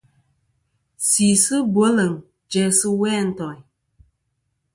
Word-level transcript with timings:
Sisɨ 1.09 1.55
bweleŋ 1.73 2.11
jæ 2.51 2.63
sɨ 2.77 2.89
we 2.99 3.09
a 3.21 3.23
ntoyn. 3.29 3.59